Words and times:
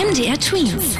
MDR 0.00 0.40
Twins. 0.40 0.98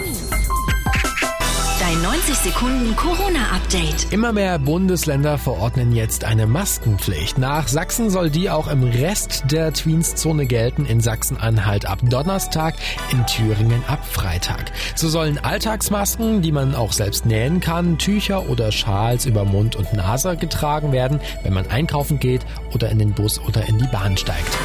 Dein 1.81 2.03
90 2.03 2.35
Sekunden 2.35 2.95
Corona-Update. 2.97 4.13
Immer 4.13 4.35
mehr 4.35 4.59
Bundesländer 4.59 5.39
verordnen 5.39 5.93
jetzt 5.93 6.25
eine 6.25 6.47
Maskenpflicht. 6.47 7.39
Nach 7.39 7.67
Sachsen 7.67 8.11
soll 8.11 8.29
die 8.29 8.51
auch 8.51 8.69
im 8.69 8.83
Rest 8.83 9.45
der 9.51 9.73
Tweens-Zone 9.73 10.45
gelten. 10.45 10.85
In 10.85 11.01
Sachsen-Anhalt 11.01 11.87
ab 11.87 12.01
Donnerstag, 12.03 12.75
in 13.11 13.25
Thüringen 13.25 13.83
ab 13.89 14.05
Freitag. 14.05 14.71
So 14.95 15.09
sollen 15.09 15.39
Alltagsmasken, 15.39 16.43
die 16.43 16.53
man 16.53 16.75
auch 16.75 16.93
selbst 16.93 17.25
nähen 17.25 17.61
kann, 17.61 17.97
Tücher 17.97 18.51
oder 18.51 18.71
Schals 18.71 19.25
über 19.25 19.47
Mund 19.47 19.77
und 19.77 19.95
Nase 19.95 20.37
getragen 20.37 20.93
werden, 20.93 21.21
wenn 21.43 21.55
man 21.55 21.67
einkaufen 21.71 22.21
geht 22.21 22.43
oder 22.75 22.91
in 22.91 22.99
den 22.99 23.15
Bus 23.15 23.41
oder 23.41 23.67
in 23.67 23.79
die 23.79 23.89
Bahn 23.89 24.19
steigt. 24.19 24.59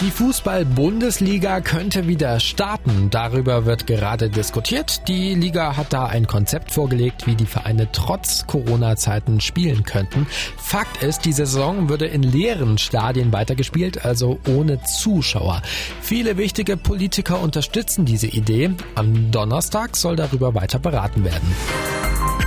Die 0.00 0.10
Fußball-Bundesliga 0.10 1.60
könnte 1.60 2.08
wieder 2.08 2.40
starten. 2.40 3.10
Darüber 3.10 3.66
wird 3.66 3.86
gerade 3.86 4.30
diskutiert. 4.30 5.06
Die 5.08 5.34
Liga 5.34 5.76
hat 5.76 5.92
da 5.92 6.06
ein 6.06 6.26
Konzept 6.26 6.72
vorgelegt, 6.72 7.26
wie 7.26 7.34
die 7.34 7.44
Vereine 7.44 7.86
trotz 7.92 8.46
Corona-Zeiten 8.46 9.42
spielen 9.42 9.82
könnten. 9.82 10.26
Fakt 10.56 11.02
ist, 11.02 11.26
die 11.26 11.34
Saison 11.34 11.90
würde 11.90 12.06
in 12.06 12.22
leeren 12.22 12.78
Stadien 12.78 13.30
weitergespielt, 13.30 14.02
also 14.02 14.40
ohne 14.48 14.82
Zuschauer. 14.84 15.60
Viele 16.00 16.38
wichtige 16.38 16.78
Politiker 16.78 17.38
unterstützen 17.42 18.06
diese 18.06 18.28
Idee. 18.28 18.70
Am 18.94 19.30
Donnerstag 19.30 19.98
soll 19.98 20.16
darüber 20.16 20.54
weiter 20.54 20.78
beraten 20.78 21.24
werden. 21.24 22.39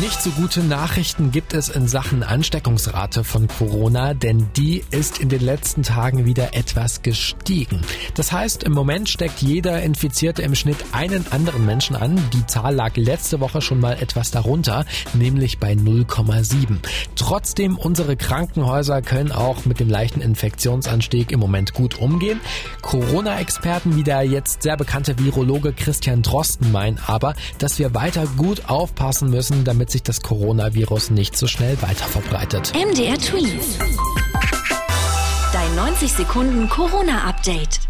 Nicht 0.00 0.20
so 0.20 0.28
gute 0.30 0.60
Nachrichten 0.62 1.30
gibt 1.30 1.54
es 1.54 1.70
in 1.70 1.88
Sachen 1.88 2.22
Ansteckungsrate 2.22 3.24
von 3.24 3.48
Corona, 3.48 4.12
denn 4.12 4.46
die 4.54 4.84
ist 4.90 5.20
in 5.20 5.30
den 5.30 5.40
letzten 5.40 5.82
Tagen 5.82 6.26
wieder 6.26 6.54
etwas 6.54 7.00
gestiegen. 7.00 7.80
Das 8.14 8.30
heißt, 8.30 8.62
im 8.64 8.72
Moment 8.72 9.08
steckt 9.08 9.40
jeder 9.40 9.82
Infizierte 9.82 10.42
im 10.42 10.54
Schnitt 10.54 10.76
einen 10.92 11.24
anderen 11.32 11.64
Menschen 11.64 11.96
an. 11.96 12.22
Die 12.34 12.44
Zahl 12.44 12.74
lag 12.74 12.94
letzte 12.96 13.40
Woche 13.40 13.62
schon 13.62 13.80
mal 13.80 13.94
etwas 13.94 14.30
darunter, 14.30 14.84
nämlich 15.14 15.58
bei 15.60 15.72
0,7. 15.72 16.76
Trotzdem, 17.14 17.78
unsere 17.78 18.16
Krankenhäuser 18.16 19.00
können 19.00 19.32
auch 19.32 19.64
mit 19.64 19.80
dem 19.80 19.88
leichten 19.88 20.20
Infektionsanstieg 20.20 21.32
im 21.32 21.40
Moment 21.40 21.72
gut 21.72 21.98
umgehen. 21.98 22.40
Corona-Experten 22.82 23.96
wie 23.96 24.04
der 24.04 24.24
jetzt 24.24 24.62
sehr 24.62 24.76
bekannte 24.76 25.18
Virologe 25.18 25.72
Christian 25.72 26.20
Drosten 26.20 26.70
meinen 26.70 27.00
aber, 27.06 27.34
dass 27.56 27.78
wir 27.78 27.94
weiter 27.94 28.26
gut 28.36 28.68
aufpassen 28.68 29.30
müssen, 29.30 29.64
damit 29.64 29.85
damit 29.86 29.90
sich 29.92 30.02
das 30.02 30.20
Coronavirus 30.20 31.10
nicht 31.10 31.36
so 31.36 31.46
schnell 31.46 31.80
weiter 31.80 32.06
verbreitet. 32.06 32.72
MDR 32.74 33.18
Tweet. 33.18 33.60
Dein 35.52 35.76
90 35.76 36.12
Sekunden 36.12 36.68
Corona-Update. 36.68 37.80